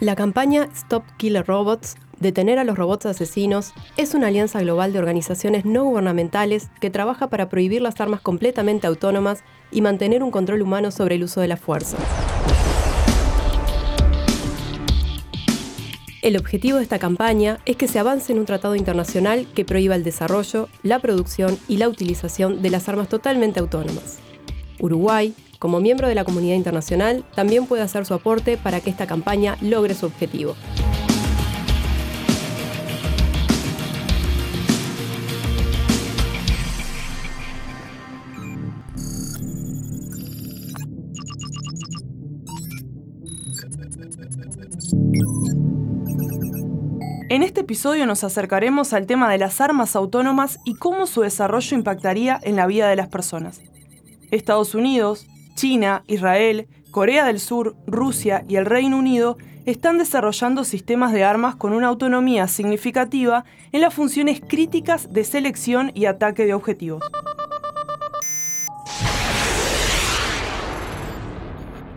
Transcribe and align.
La 0.00 0.14
campaña 0.14 0.68
Stop 0.74 1.04
Killer 1.16 1.46
Robots, 1.46 1.96
Detener 2.20 2.58
a 2.58 2.64
los 2.64 2.76
robots 2.76 3.06
asesinos, 3.06 3.72
es 3.96 4.12
una 4.12 4.26
alianza 4.26 4.60
global 4.60 4.92
de 4.92 4.98
organizaciones 4.98 5.64
no 5.64 5.84
gubernamentales 5.84 6.68
que 6.80 6.90
trabaja 6.90 7.28
para 7.28 7.48
prohibir 7.48 7.80
las 7.80 7.98
armas 7.98 8.20
completamente 8.20 8.86
autónomas 8.86 9.42
y 9.70 9.80
mantener 9.80 10.22
un 10.22 10.30
control 10.30 10.60
humano 10.60 10.90
sobre 10.90 11.14
el 11.14 11.24
uso 11.24 11.40
de 11.40 11.48
la 11.48 11.56
fuerza. 11.56 11.96
El 16.20 16.36
objetivo 16.36 16.76
de 16.76 16.82
esta 16.82 16.98
campaña 16.98 17.60
es 17.64 17.76
que 17.76 17.88
se 17.88 17.98
avance 17.98 18.32
en 18.32 18.38
un 18.38 18.46
tratado 18.46 18.76
internacional 18.76 19.46
que 19.54 19.64
prohíba 19.64 19.94
el 19.94 20.04
desarrollo, 20.04 20.68
la 20.82 20.98
producción 20.98 21.58
y 21.68 21.78
la 21.78 21.88
utilización 21.88 22.60
de 22.60 22.68
las 22.68 22.88
armas 22.90 23.08
totalmente 23.08 23.60
autónomas. 23.60 24.18
Uruguay, 24.78 25.34
como 25.58 25.80
miembro 25.80 26.08
de 26.08 26.14
la 26.14 26.24
comunidad 26.24 26.56
internacional, 26.56 27.24
también 27.34 27.66
puede 27.66 27.82
hacer 27.82 28.04
su 28.06 28.14
aporte 28.14 28.56
para 28.56 28.80
que 28.80 28.90
esta 28.90 29.06
campaña 29.06 29.56
logre 29.60 29.94
su 29.94 30.06
objetivo. 30.06 30.54
En 47.28 47.42
este 47.42 47.60
episodio 47.60 48.06
nos 48.06 48.24
acercaremos 48.24 48.92
al 48.92 49.06
tema 49.06 49.30
de 49.30 49.38
las 49.38 49.60
armas 49.60 49.96
autónomas 49.96 50.58
y 50.64 50.74
cómo 50.74 51.06
su 51.06 51.22
desarrollo 51.22 51.76
impactaría 51.76 52.40
en 52.42 52.56
la 52.56 52.66
vida 52.66 52.88
de 52.88 52.96
las 52.96 53.08
personas. 53.08 53.60
Estados 54.30 54.74
Unidos, 54.74 55.26
China, 55.56 56.04
Israel, 56.06 56.68
Corea 56.92 57.24
del 57.24 57.40
Sur, 57.40 57.74
Rusia 57.86 58.44
y 58.46 58.56
el 58.56 58.66
Reino 58.66 58.98
Unido 58.98 59.38
están 59.64 59.98
desarrollando 59.98 60.62
sistemas 60.62 61.12
de 61.12 61.24
armas 61.24 61.56
con 61.56 61.72
una 61.72 61.88
autonomía 61.88 62.46
significativa 62.46 63.44
en 63.72 63.80
las 63.80 63.92
funciones 63.92 64.40
críticas 64.40 65.12
de 65.12 65.24
selección 65.24 65.90
y 65.94 66.04
ataque 66.04 66.44
de 66.44 66.54
objetivos. 66.54 67.02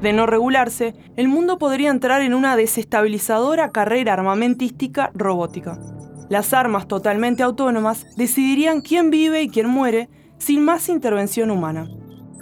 De 0.02 0.14
no 0.14 0.25
regularse, 0.25 0.95
el 1.17 1.28
mundo 1.28 1.58
podría 1.58 1.89
entrar 1.89 2.22
en 2.22 2.34
una 2.34 2.56
desestabilizadora 2.56 3.72
carrera 3.72 4.14
armamentística 4.14 5.12
robótica. 5.14 5.78
Las 6.30 6.53
armas 6.53 6.88
totalmente 6.88 7.44
autónomas 7.44 8.06
decidirían 8.16 8.80
quién 8.81 9.09
vive 9.09 9.41
y 9.41 9.50
quién 9.50 9.67
muere 9.67 10.08
sin 10.38 10.64
más 10.64 10.88
intervención 10.88 11.52
humana. 11.52 11.89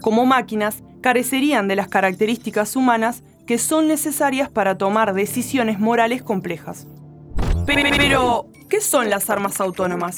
Como 0.01 0.25
máquinas, 0.25 0.83
carecerían 1.01 1.67
de 1.67 1.75
las 1.75 1.87
características 1.87 2.75
humanas 2.75 3.23
que 3.45 3.57
son 3.57 3.87
necesarias 3.87 4.49
para 4.49 4.77
tomar 4.77 5.13
decisiones 5.13 5.79
morales 5.79 6.21
complejas. 6.21 6.87
Pero, 7.65 8.47
¿qué 8.69 8.81
son 8.81 9.09
las 9.09 9.29
armas 9.29 9.59
autónomas? 9.59 10.15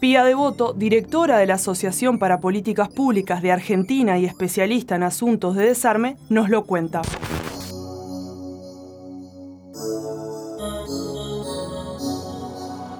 Pía 0.00 0.24
Devoto, 0.24 0.72
directora 0.72 1.38
de 1.38 1.46
la 1.46 1.54
Asociación 1.54 2.18
para 2.18 2.40
Políticas 2.40 2.88
Públicas 2.88 3.40
de 3.40 3.52
Argentina 3.52 4.18
y 4.18 4.26
especialista 4.26 4.96
en 4.96 5.02
asuntos 5.02 5.56
de 5.56 5.66
desarme, 5.66 6.16
nos 6.28 6.50
lo 6.50 6.64
cuenta. 6.64 7.02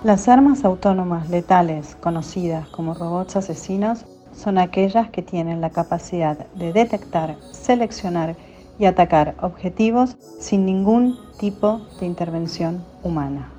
Las 0.05 0.29
armas 0.29 0.65
autónomas 0.65 1.31
letales, 1.31 1.97
conocidas 2.01 2.69
como 2.69 2.95
robots 2.95 3.37
asesinos, 3.37 4.05
son 4.45 4.59
aquellas 4.59 5.09
que 5.09 5.23
tienen 5.23 5.63
la 5.63 5.71
capacidad 5.71 6.47
de 6.55 6.75
detectar, 6.75 7.37
seleccionar 7.53 8.37
y 8.79 8.85
atacar 8.85 9.37
objetivos 9.41 10.19
sin 10.39 10.67
ningún 10.67 11.19
tipo 11.41 11.81
de 11.99 12.05
intervención 12.05 12.85
humana. 13.03 13.51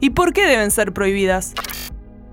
¿Y 0.00 0.10
por 0.10 0.32
qué 0.32 0.46
deben 0.46 0.70
ser 0.70 0.94
prohibidas? 0.94 1.52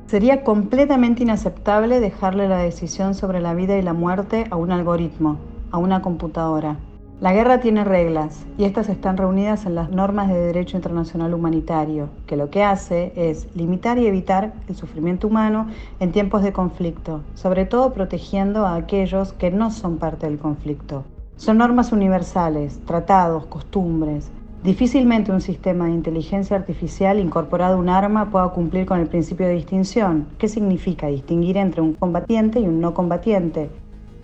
Sería 0.08 0.44
completamente 0.44 1.24
inaceptable 1.24 2.00
dejarle 2.00 2.48
la 2.48 2.60
decisión 2.60 3.14
sobre 3.14 3.42
la 3.42 3.54
vida 3.54 3.78
y 3.78 3.82
la 3.82 3.94
muerte 3.94 4.46
a 4.50 4.56
un 4.56 4.72
algoritmo, 4.72 5.40
a 5.72 5.80
una 5.80 6.02
computadora. 6.02 6.78
La 7.24 7.32
guerra 7.32 7.62
tiene 7.62 7.86
reglas 7.86 8.46
y 8.58 8.66
estas 8.66 8.90
están 8.90 9.16
reunidas 9.16 9.66
en 9.66 9.76
las 9.76 9.90
normas 9.90 10.28
de 10.28 10.38
derecho 10.38 10.76
internacional 10.76 11.34
humanitario, 11.34 12.10
que 12.28 12.36
lo 12.36 12.50
que 12.50 12.64
hace 12.64 13.14
es 13.16 13.48
limitar 13.56 13.98
y 13.98 14.08
evitar 14.08 14.52
el 14.68 14.76
sufrimiento 14.76 15.30
humano 15.30 15.68
en 16.02 16.12
tiempos 16.12 16.44
de 16.44 16.52
conflicto, 16.52 17.22
sobre 17.34 17.64
todo 17.64 17.94
protegiendo 17.94 18.66
a 18.66 18.76
aquellos 18.76 19.32
que 19.32 19.52
no 19.52 19.72
son 19.72 20.00
parte 20.00 20.26
del 20.26 20.38
conflicto. 20.38 21.06
Son 21.38 21.60
normas 21.60 21.94
universales, 21.94 22.82
tratados, 22.86 23.46
costumbres. 23.46 24.30
Difícilmente 24.62 25.32
un 25.32 25.40
sistema 25.40 25.86
de 25.86 25.92
inteligencia 25.92 26.58
artificial 26.58 27.20
incorporado 27.20 27.76
a 27.76 27.80
un 27.80 27.88
arma 27.88 28.32
pueda 28.32 28.50
cumplir 28.50 28.86
con 28.86 29.00
el 29.00 29.08
principio 29.08 29.48
de 29.48 29.54
distinción. 29.54 30.28
¿Qué 30.38 30.50
significa 30.50 31.08
distinguir 31.08 31.56
entre 31.56 31.80
un 31.80 31.94
combatiente 31.94 32.60
y 32.60 32.68
un 32.68 32.82
no 32.82 32.94
combatiente? 32.94 33.70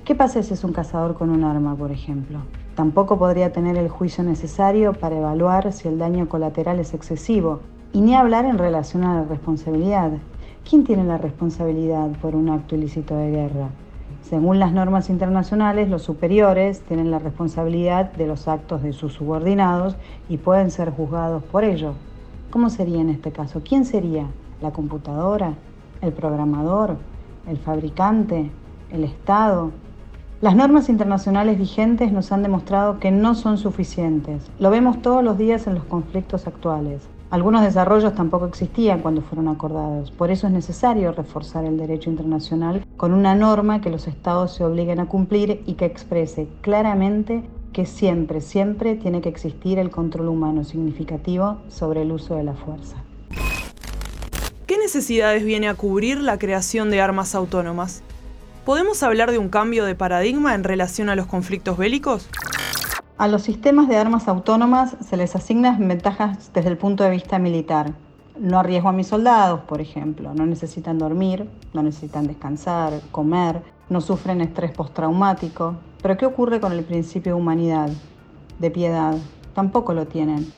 ¿Qué 0.03 0.15
pasa 0.15 0.43
si 0.43 0.53
es 0.53 0.65
un 0.65 0.73
cazador 0.73 1.13
con 1.13 1.29
un 1.29 1.45
arma, 1.45 1.77
por 1.77 1.91
ejemplo? 1.91 2.39
Tampoco 2.79 3.19
podría 3.19 3.51
tener 3.51 3.75
el 3.75 3.89
juicio 3.89 4.23
necesario 4.23 4.93
para 4.93 5.17
evaluar 5.17 5.73
si 5.73 5.89
el 5.89 5.97
daño 5.97 6.29
colateral 6.29 6.79
es 6.79 6.93
excesivo, 6.93 7.59
y 7.91 7.99
ni 7.99 8.15
hablar 8.15 8.45
en 8.45 8.57
relación 8.57 9.03
a 9.03 9.15
la 9.15 9.25
responsabilidad. 9.25 10.11
¿Quién 10.63 10.85
tiene 10.85 11.03
la 11.03 11.17
responsabilidad 11.17 12.07
por 12.21 12.37
un 12.37 12.47
acto 12.47 12.77
ilícito 12.77 13.17
de 13.17 13.31
guerra? 13.31 13.67
Según 14.21 14.59
las 14.59 14.71
normas 14.71 15.09
internacionales, 15.09 15.89
los 15.89 16.03
superiores 16.03 16.79
tienen 16.83 17.11
la 17.11 17.19
responsabilidad 17.19 18.13
de 18.13 18.27
los 18.27 18.47
actos 18.47 18.81
de 18.81 18.93
sus 18.93 19.11
subordinados 19.11 19.97
y 20.29 20.37
pueden 20.37 20.71
ser 20.71 20.89
juzgados 20.89 21.43
por 21.43 21.65
ello. 21.65 21.95
¿Cómo 22.49 22.69
sería 22.69 23.01
en 23.01 23.09
este 23.09 23.33
caso? 23.33 23.61
¿Quién 23.61 23.83
sería? 23.83 24.27
¿La 24.61 24.71
computadora? 24.71 25.51
¿El 25.99 26.13
programador? 26.13 26.95
¿El 27.45 27.57
fabricante? 27.57 28.49
¿El 28.89 29.03
Estado? 29.03 29.71
Las 30.41 30.55
normas 30.55 30.87
internacionales 30.87 31.59
vigentes 31.59 32.13
nos 32.13 32.31
han 32.31 32.43
demostrado 32.43 32.97
que 33.01 33.11
no 33.11 33.35
son 33.35 33.57
suficientes. 33.57 34.41
Lo 34.57 34.69
vemos 34.69 35.01
todos 35.01 35.21
los 35.21 35.37
días 35.37 35.67
en 35.67 35.75
los 35.75 35.83
conflictos 35.83 36.47
actuales. 36.47 37.01
Algunos 37.29 37.61
desarrollos 37.61 38.15
tampoco 38.15 38.45
existían 38.45 39.01
cuando 39.01 39.21
fueron 39.21 39.49
acordados. 39.49 40.11
Por 40.11 40.31
eso 40.31 40.47
es 40.47 40.53
necesario 40.53 41.11
reforzar 41.11 41.65
el 41.65 41.77
derecho 41.77 42.09
internacional 42.09 42.85
con 42.95 43.13
una 43.13 43.35
norma 43.35 43.81
que 43.81 43.89
los 43.89 44.07
estados 44.07 44.53
se 44.53 44.63
obliguen 44.63 45.01
a 45.01 45.07
cumplir 45.07 45.61
y 45.65 45.73
que 45.73 45.83
exprese 45.83 46.47
claramente 46.61 47.43
que 47.73 47.85
siempre, 47.85 48.39
siempre 48.39 48.95
tiene 48.95 49.19
que 49.19 49.27
existir 49.27 49.77
el 49.77 49.89
control 49.89 50.29
humano 50.29 50.63
significativo 50.63 51.57
sobre 51.67 52.03
el 52.03 52.13
uso 52.13 52.35
de 52.35 52.45
la 52.45 52.53
fuerza. 52.53 52.95
¿Qué 54.65 54.77
necesidades 54.77 55.43
viene 55.43 55.67
a 55.67 55.73
cubrir 55.73 56.21
la 56.21 56.39
creación 56.39 56.91
de 56.91 57.01
armas 57.01 57.35
autónomas? 57.35 58.03
¿Podemos 58.69 59.01
hablar 59.01 59.31
de 59.31 59.39
un 59.39 59.49
cambio 59.49 59.83
de 59.83 59.95
paradigma 59.95 60.53
en 60.53 60.63
relación 60.63 61.09
a 61.09 61.15
los 61.15 61.25
conflictos 61.25 61.75
bélicos? 61.75 62.29
A 63.17 63.27
los 63.27 63.41
sistemas 63.41 63.87
de 63.87 63.97
armas 63.97 64.27
autónomas 64.27 64.95
se 65.03 65.17
les 65.17 65.35
asignan 65.35 65.87
ventajas 65.87 66.51
desde 66.53 66.69
el 66.69 66.77
punto 66.77 67.03
de 67.03 67.09
vista 67.09 67.39
militar. 67.39 67.93
No 68.37 68.59
arriesgo 68.59 68.89
a 68.89 68.93
mis 68.93 69.07
soldados, 69.07 69.61
por 69.61 69.81
ejemplo. 69.81 70.35
No 70.35 70.45
necesitan 70.45 70.99
dormir, 70.99 71.49
no 71.73 71.81
necesitan 71.81 72.27
descansar, 72.27 72.93
comer, 73.11 73.63
no 73.89 74.01
sufren 74.01 74.39
estrés 74.39 74.69
postraumático. 74.69 75.77
Pero 76.03 76.17
¿qué 76.17 76.27
ocurre 76.27 76.59
con 76.59 76.71
el 76.71 76.83
principio 76.83 77.33
de 77.33 77.41
humanidad, 77.41 77.89
de 78.59 78.69
piedad? 78.69 79.17
Tampoco 79.55 79.95
lo 79.95 80.05
tienen. 80.05 80.53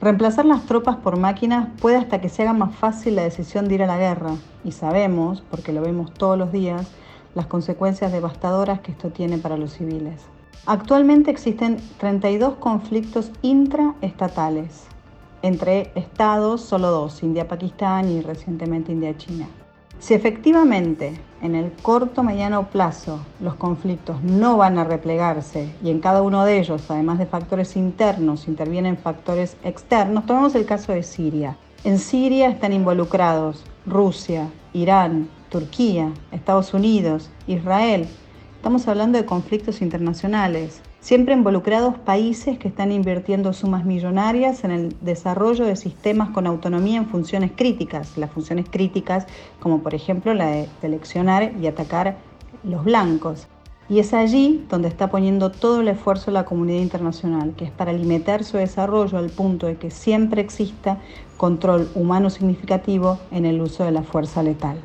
Reemplazar 0.00 0.46
las 0.46 0.64
tropas 0.64 0.96
por 0.96 1.18
máquinas 1.18 1.68
puede 1.78 1.98
hasta 1.98 2.22
que 2.22 2.30
se 2.30 2.40
haga 2.40 2.54
más 2.54 2.74
fácil 2.74 3.16
la 3.16 3.22
decisión 3.22 3.68
de 3.68 3.74
ir 3.74 3.82
a 3.82 3.86
la 3.86 3.98
guerra. 3.98 4.30
Y 4.64 4.72
sabemos, 4.72 5.42
porque 5.50 5.74
lo 5.74 5.82
vemos 5.82 6.14
todos 6.14 6.38
los 6.38 6.52
días, 6.52 6.90
las 7.34 7.46
consecuencias 7.46 8.12
devastadoras 8.12 8.80
que 8.80 8.92
esto 8.92 9.10
tiene 9.10 9.38
para 9.38 9.56
los 9.56 9.72
civiles. 9.72 10.22
Actualmente 10.66 11.30
existen 11.30 11.78
32 11.98 12.54
conflictos 12.54 13.30
intraestatales. 13.42 14.86
Entre 15.42 15.90
estados, 15.94 16.60
solo 16.60 16.90
dos, 16.90 17.22
India-Pakistán 17.22 18.10
y 18.10 18.20
recientemente 18.20 18.92
India-China. 18.92 19.48
Si 20.00 20.14
efectivamente 20.14 21.20
en 21.42 21.54
el 21.54 21.72
corto 21.72 22.22
mediano 22.22 22.68
plazo 22.68 23.20
los 23.38 23.54
conflictos 23.54 24.22
no 24.22 24.56
van 24.56 24.78
a 24.78 24.84
replegarse 24.84 25.74
y 25.82 25.90
en 25.90 26.00
cada 26.00 26.22
uno 26.22 26.44
de 26.44 26.58
ellos, 26.58 26.90
además 26.90 27.18
de 27.18 27.26
factores 27.26 27.76
internos, 27.76 28.48
intervienen 28.48 28.96
factores 28.96 29.56
externos, 29.62 30.24
tomemos 30.24 30.54
el 30.54 30.64
caso 30.64 30.92
de 30.92 31.02
Siria. 31.02 31.56
En 31.84 31.98
Siria 31.98 32.48
están 32.48 32.72
involucrados 32.72 33.62
Rusia, 33.86 34.48
Irán, 34.72 35.28
Turquía, 35.50 36.12
Estados 36.30 36.72
Unidos, 36.72 37.28
Israel. 37.46 38.06
Estamos 38.56 38.86
hablando 38.88 39.18
de 39.18 39.24
conflictos 39.24 39.82
internacionales, 39.82 40.80
siempre 41.00 41.34
involucrados 41.34 41.96
países 41.98 42.58
que 42.58 42.68
están 42.68 42.92
invirtiendo 42.92 43.52
sumas 43.52 43.84
millonarias 43.84 44.64
en 44.64 44.70
el 44.70 44.96
desarrollo 45.00 45.64
de 45.64 45.76
sistemas 45.76 46.30
con 46.30 46.46
autonomía 46.46 46.98
en 46.98 47.06
funciones 47.06 47.50
críticas, 47.56 48.16
las 48.16 48.30
funciones 48.30 48.66
críticas 48.70 49.26
como 49.58 49.82
por 49.82 49.94
ejemplo 49.94 50.34
la 50.34 50.46
de 50.46 50.68
seleccionar 50.80 51.52
y 51.60 51.66
atacar 51.66 52.16
los 52.62 52.84
blancos. 52.84 53.48
Y 53.88 53.98
es 53.98 54.14
allí 54.14 54.64
donde 54.68 54.86
está 54.86 55.10
poniendo 55.10 55.50
todo 55.50 55.80
el 55.80 55.88
esfuerzo 55.88 56.30
la 56.30 56.44
comunidad 56.44 56.80
internacional, 56.80 57.54
que 57.56 57.64
es 57.64 57.72
para 57.72 57.92
limitar 57.92 58.44
su 58.44 58.56
desarrollo 58.56 59.18
al 59.18 59.30
punto 59.30 59.66
de 59.66 59.78
que 59.78 59.90
siempre 59.90 60.42
exista 60.42 60.98
control 61.36 61.90
humano 61.96 62.30
significativo 62.30 63.18
en 63.32 63.46
el 63.46 63.60
uso 63.60 63.82
de 63.82 63.90
la 63.90 64.04
fuerza 64.04 64.44
letal. 64.44 64.76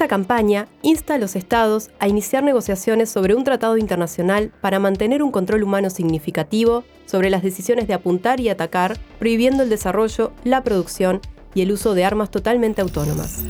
Esta 0.00 0.08
campaña 0.08 0.66
insta 0.80 1.16
a 1.16 1.18
los 1.18 1.36
estados 1.36 1.90
a 1.98 2.08
iniciar 2.08 2.42
negociaciones 2.42 3.10
sobre 3.10 3.34
un 3.34 3.44
tratado 3.44 3.76
internacional 3.76 4.50
para 4.62 4.78
mantener 4.78 5.22
un 5.22 5.30
control 5.30 5.62
humano 5.62 5.90
significativo 5.90 6.84
sobre 7.04 7.28
las 7.28 7.42
decisiones 7.42 7.86
de 7.86 7.92
apuntar 7.92 8.40
y 8.40 8.48
atacar, 8.48 8.98
prohibiendo 9.18 9.62
el 9.62 9.68
desarrollo, 9.68 10.32
la 10.42 10.64
producción 10.64 11.20
y 11.54 11.60
el 11.60 11.72
uso 11.72 11.92
de 11.92 12.06
armas 12.06 12.30
totalmente 12.30 12.80
autónomas. 12.80 13.44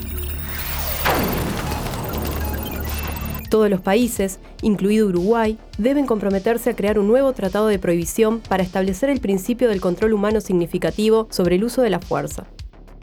Todos 3.49 3.71
los 3.71 3.81
países, 3.81 4.41
incluido 4.61 5.07
Uruguay, 5.07 5.57
deben 5.79 6.05
comprometerse 6.05 6.71
a 6.71 6.75
crear 6.75 6.99
un 6.99 7.07
nuevo 7.07 7.33
tratado 7.33 7.69
de 7.69 7.79
prohibición 7.79 8.41
para 8.41 8.65
establecer 8.65 9.09
el 9.09 9.21
principio 9.21 9.69
del 9.69 9.81
control 9.81 10.15
humano 10.15 10.41
significativo 10.41 11.29
sobre 11.31 11.55
el 11.55 11.63
uso 11.63 11.83
de 11.83 11.91
la 11.91 12.01
fuerza. 12.01 12.49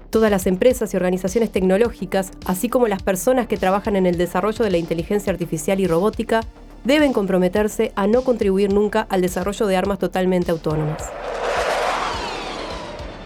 Todas 0.09 0.31
las 0.31 0.47
empresas 0.47 0.93
y 0.93 0.97
organizaciones 0.97 1.51
tecnológicas, 1.51 2.31
así 2.45 2.69
como 2.69 2.87
las 2.87 3.03
personas 3.03 3.47
que 3.47 3.57
trabajan 3.57 3.95
en 3.95 4.05
el 4.05 4.17
desarrollo 4.17 4.63
de 4.63 4.71
la 4.71 4.77
inteligencia 4.77 5.31
artificial 5.33 5.79
y 5.79 5.87
robótica, 5.87 6.41
deben 6.85 7.11
comprometerse 7.11 7.91
a 7.95 8.07
no 8.07 8.21
contribuir 8.23 8.73
nunca 8.73 9.05
al 9.09 9.21
desarrollo 9.21 9.67
de 9.67 9.75
armas 9.75 9.99
totalmente 9.99 10.51
autónomas. 10.51 11.03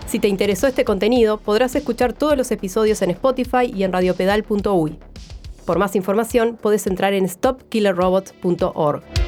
Si 0.08 0.20
te 0.20 0.28
interesó 0.28 0.68
este 0.68 0.84
contenido, 0.84 1.38
podrás 1.38 1.74
escuchar 1.76 2.12
todos 2.12 2.36
los 2.36 2.52
episodios 2.52 3.02
en 3.02 3.12
Spotify 3.12 3.72
y 3.74 3.84
en 3.84 3.94
radiopedal.uy. 3.94 5.00
Por 5.66 5.80
más 5.80 5.96
información, 5.96 6.58
puedes 6.62 6.86
entrar 6.88 7.14
en 7.14 7.30
stopkillerrobot.org. 7.30 9.21